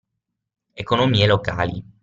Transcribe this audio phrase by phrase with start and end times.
[0.83, 1.85] Economie locali.